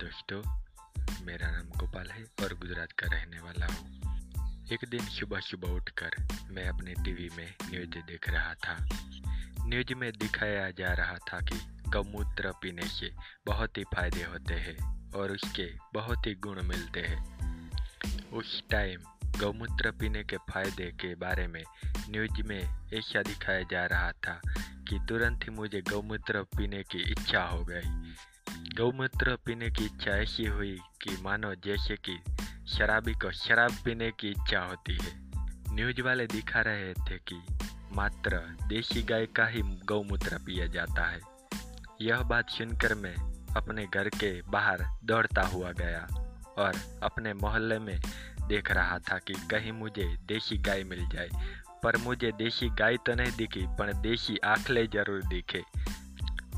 [0.00, 0.42] दोस्तों,
[1.26, 4.00] मेरा नाम गोपाल है और गुजरात का रहने वाला हूँ।
[4.72, 6.10] एक दिन सुबह सुबह उठकर
[6.50, 8.88] मैं अपने टीवी में न्यूज़ देख रहा था।
[9.66, 13.12] न्यूज़ में दिखाया जा रहा था कि गौमूत्र पीने से
[13.46, 17.70] बहुत ही फ़ायदे होते हैं और उसके बहुत ही गुण मिलते हैं।
[18.30, 19.00] उस टाइम
[19.38, 21.64] गौमूत्र पीने के फ़ायदे के बारे में
[22.08, 24.40] न्यूज़ में ऐसा दिखाया जा रहा था
[24.88, 28.14] कि तुरंत ही मुझे गौमूत्र पीने की इच्छा हो गई।
[28.76, 32.18] गौमूत्र पीने की इच्छा ऐसी हुई कि मानो जैसे कि
[32.68, 35.12] शराबी को शराब पीने की इच्छा होती है।
[35.74, 37.42] न्यूज़ वाले दिखा रहे थे कि
[37.92, 38.36] मात्र
[38.68, 41.20] देसी गाय का ही गौमूत्र पिया जाता है।
[42.00, 43.14] यह बात सुनकर मैं
[43.56, 46.06] अपने घर के बाहर दौड़ता हुआ गया
[46.58, 48.00] और अपने मोहल्ले में
[48.46, 51.28] देख रहा था कि कहीं मुझे देसी गाय मिल जाए।
[51.82, 55.62] पर मुझे देसी गाय तो नहीं दिखी, पर देसी आखले ज़रूर दिखे।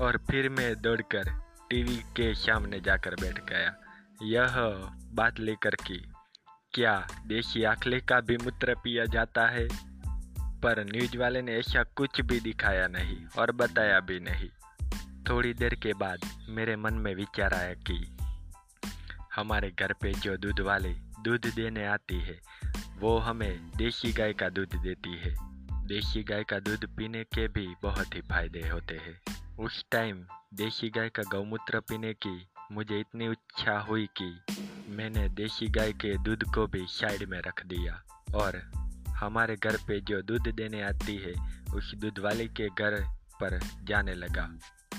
[0.00, 3.76] और फिर मैं दौड़कर टीवी के सामने जाकर बैठ गया।
[4.22, 4.54] यह
[5.12, 6.12] बात लेकर कि,
[6.74, 9.68] क्या देशी आखले का भी मूत्र पिया जाता है?
[10.60, 14.48] पर न्यूज़ वाले ने ऐसा कुछ भी दिखाया नहीं और बताया भी नहीं।
[15.28, 16.18] थोड़ी देर के बाद
[16.48, 18.16] मेरे मन में विचार आया कि,
[19.34, 20.92] हमारे घर पे जो दूध वाले
[21.24, 22.40] दूध देने आती है,
[22.98, 25.34] वो हमें देसी गाय का दूध देती है।
[25.86, 30.88] देसी गाय का दूध पीने के भी बहुत ही फ़ायदे होते हैं। उस टाइम देसी
[30.88, 34.40] गाय का गौमूत्र पीने की मुझे इतनी इच्छा हुई कि
[34.88, 38.02] मैंने देसी गाय के दूध को भी साइड में रख दिया।
[38.34, 38.58] और
[39.08, 41.32] हमारे घर पे जो दूध देने आती है,
[41.74, 43.04] उस दूध वाले के घर
[43.40, 44.58] पर जाने लगा।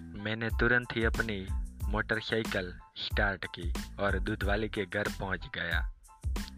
[0.00, 1.46] मैंने तुरंत ही अपनी
[1.84, 5.92] मोटरसाइकिल स्टार्ट की और दूध वाले के घर पहुँच गया।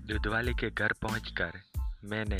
[0.06, 1.52] दूध वाले के घर पहुंचकर
[2.04, 2.38] मैंने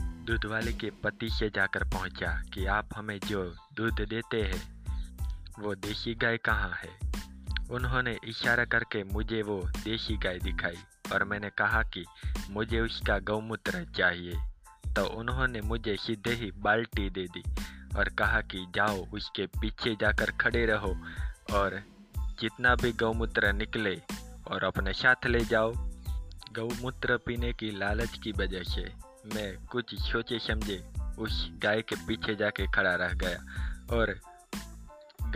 [0.00, 4.75] दूध वाले के पति से जाकर पहुँचा कि आप हमें जो दूध देते हैं
[5.58, 6.98] वो देसी गाय कहाँ है?
[7.70, 10.76] उन्होंने इशारा करके मुझे वो देसी गाय दिखाई
[11.12, 12.04] और मैंने कहा कि
[12.50, 14.32] मुझे उसका गौमूत्र चाहिए।
[14.94, 17.42] तो उन्होंने मुझे सीधे ही बाल्टी दे दी
[17.96, 20.94] और कहा कि जाओ उसके पीछे जाकर खड़े रहो
[21.56, 21.82] और
[22.40, 24.02] जितना भी गौमूत्र निकले
[24.50, 25.72] और अपने साथ ले जाओ।
[26.52, 28.92] गौमूत्र पीने की लालच की वजह से
[29.34, 33.38] मैं कुछ सोचे समझे उस गाय के पीछे जाके खड़ा रह गया
[33.96, 34.20] और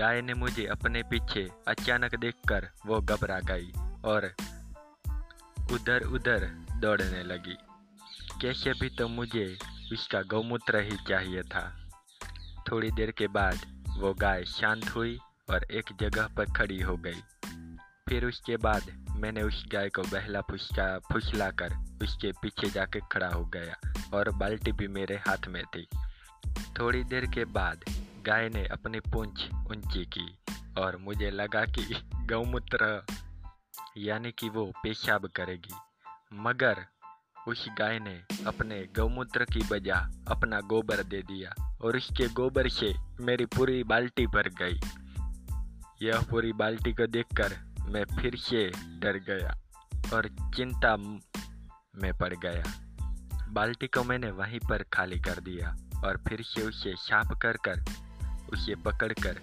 [0.01, 3.73] गाय ने मुझे अपने पीछे अचानक देखकर वो घबरा गई
[4.05, 4.35] और
[5.73, 6.47] उधर उधर
[6.77, 7.57] दौड़ने लगी।
[8.41, 9.59] कैसे भी तो मुझे
[9.93, 11.91] उसका गौमूत्र ही चाहिए था।
[12.71, 15.19] थोड़ी देर के बाद वो गाय शांत हुई
[15.51, 17.21] और एक जगह पर खड़ी हो गई।
[18.09, 23.29] फिर उसके बाद मैंने उस गाय को बहला फुसका फुसला कर उसके पीछे जाके खड़ा
[23.29, 25.89] हो गया और बाल्टी भी मेरे हाथ में थी।
[26.79, 27.85] थोड़ी देर के बाद
[28.27, 30.39] गाय ने अपनी पूंछ ऊँची की
[30.79, 31.83] और मुझे लगा कि
[32.15, 33.07] गौमूत्र
[33.97, 35.75] यानी कि वो पेशाब करेगी।
[36.35, 36.87] मगर
[37.49, 42.95] उस गाय ने अपने गौमूत्र की बजाय अपना गोबर दे दिया और उसके गोबर से
[43.21, 44.81] मेरी पूरी बाल्टी भर गई।
[46.07, 49.61] यह पूरी बाल्टी को देखकर मैं फिर से डर गया
[50.15, 50.97] और चिंता
[51.97, 52.63] में पड़ गया।
[53.49, 57.85] बाल्टी को मैंने वहीं पर खाली कर दिया और फिर से उसे साफ़ कर कर
[58.53, 59.41] उसे पकड़कर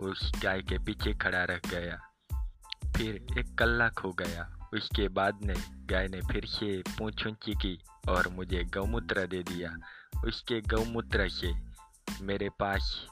[0.00, 1.96] उस गाय के पीछे खड़ा रह गया।
[2.96, 5.54] फिर एक कल्लाक हो गया। उसके बाद ने
[5.86, 9.76] गाय ने फिर से पूछ ऊँची की और मुझे गौमूत्र दे दिया।
[10.24, 11.52] उसके गौमूत्र से
[12.20, 13.06] मेरे पास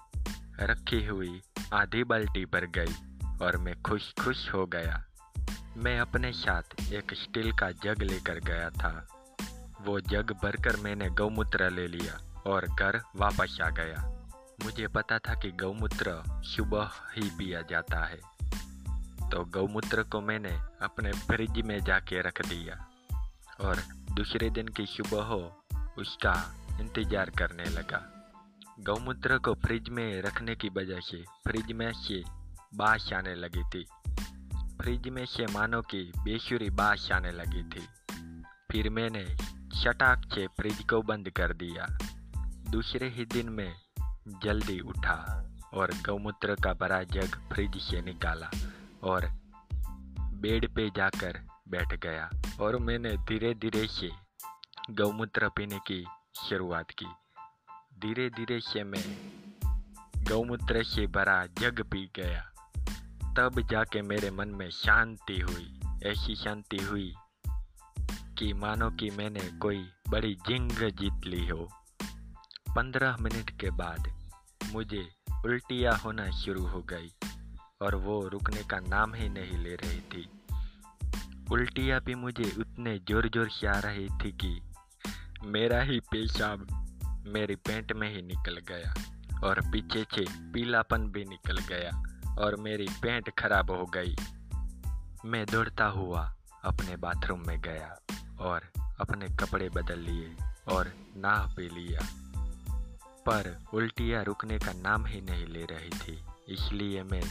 [0.61, 1.41] रखी हुई
[1.73, 2.95] आधी बाल्टी भर गई
[3.45, 5.05] और मैं खुश खुश हो गया।
[5.77, 9.07] मैं अपने साथ एक स्टील का जग लेकर गया था।
[9.81, 14.11] वो जग भरकर मैंने गौमूत्र ले लिया और घर वापस आ गया।
[14.65, 18.19] मुझे पता था कि गौमूत्र सुबह ही पिया जाता है।
[19.31, 20.53] तो गौमूत्र को मैंने
[20.83, 22.77] अपने फ्रिज में जाके रख दिया
[23.61, 23.83] और
[24.15, 25.41] दूसरे दिन की सुबह हो,
[25.99, 26.35] उसका
[26.81, 28.01] इंतज़ार करने लगा।
[28.81, 32.23] गौमूत्र को फ्रिज में रखने की वजह से फ्रिज में से
[32.75, 33.85] बाश आने लगी थी।
[34.79, 37.87] फ्रिज में से मानो कि बेसुरी बाश आने लगी थी।
[38.71, 39.25] फिर मैंने
[39.75, 41.87] शटाक से फ्रिज को बंद कर दिया।
[42.71, 43.84] दूसरे ही दिन में
[44.29, 48.51] जल्दी उठा और गौमूत्र का बड़ा जग फ्रिज से निकाला
[49.03, 49.27] और
[50.21, 52.31] बेड पे जाकर बैठ गया
[52.61, 54.11] और मैंने धीरे धीरे से
[54.91, 56.07] गौमूत्र पीने की
[56.49, 57.07] शुरुआत की।
[57.99, 59.05] धीरे धीरे से मैं
[60.29, 62.51] गौमूत्र से भरा जग पी गया।
[63.37, 67.15] तब जाके मेरे मन में शांति हुई, ऐसी शांति हुई
[68.39, 71.84] कि मानो कि मैंने कोई बड़ी जिंग जीत ली हो।
[72.77, 74.09] पंद्रह मिनट के बाद
[74.73, 75.09] मुझे
[75.45, 77.11] उल्टियाँ होना शुरू हो गई
[77.83, 80.29] और वो रुकने का नाम ही नहीं ले रही थी।
[81.53, 84.61] उल्टियाँ भी मुझे उतने ज़ोर ज़ोर से आ रही थी कि
[85.47, 86.67] मेरा ही पेशाब
[87.27, 88.95] मेरी पेंट में ही निकल गया
[89.47, 91.91] और पीछे से पीलापन भी निकल गया
[92.39, 94.17] और मेरी पेंट खराब हो गई।
[95.25, 96.23] मैं दौड़ता हुआ
[96.65, 97.97] अपने बाथरूम में गया
[98.41, 100.35] और अपने कपड़े बदल लिए
[100.69, 102.07] और नाह पी लिया।
[103.29, 107.23] पर उल्टियाँ रुकने का नाम ही नहीं ले रही थी, इसलिए मैं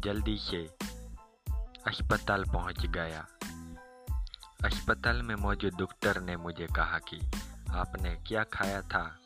[0.00, 0.64] जल्दी से
[1.86, 3.26] अस्पताल पहुँच गया।
[4.64, 7.20] अस्पताल में मौजूद डॉक्टर ने मुझे कहा कि
[7.70, 9.18] आपने क्या खाया था?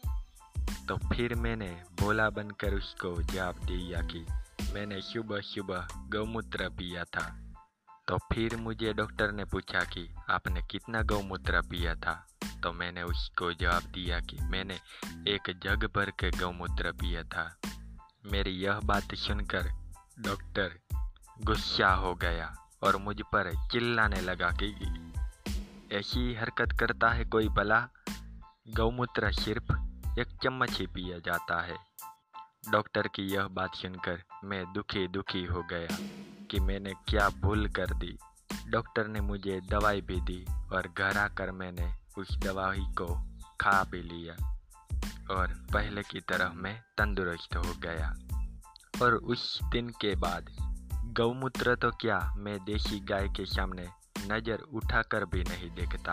[0.88, 1.70] तो फिर मैंने
[2.02, 4.24] बोला बनकर उसको जवाब दिया कि
[4.72, 7.26] मैंने सुबह सुबह गौमूत्र पिया था।
[8.08, 12.26] तो फिर मुझे डॉक्टर ने पूछा कि आपने कितना गौमूत्र पिया था?
[12.66, 14.74] तो मैंने उसको जवाब दिया कि मैंने
[15.06, 17.58] एक जग भर के गौमूत्र पिया था।
[18.32, 19.68] मेरी यह बात सुनकर
[20.18, 20.78] डॉक्टर
[21.42, 24.66] गुस्सा हो गया और मुझ पर चिल्लाने लगा कि
[25.92, 27.88] ऐसी हरकत करता है कोई भला?
[28.68, 29.72] गौमूत्र सिर्फ़
[30.20, 31.76] एक चम्मच ही पिया जाता है।
[32.70, 35.96] डॉक्टर की यह बात सुनकर मैं दुखी दुखी हो गया
[36.50, 38.18] कि मैंने क्या भूल कर दी।
[38.66, 43.06] डॉक्टर ने मुझे दवाई भी दी और घर आकर मैंने उस दवाई को
[43.60, 44.34] खा भी लिया
[45.30, 48.14] और पहले की तरह मैं तंदुरुस्त हो गया।
[49.02, 50.46] और उस दिन के बाद
[51.16, 53.86] गौमूत्र तो क्या मैं देसी गाय के सामने
[54.26, 56.12] नज़र उठाकर भी नहीं देखता?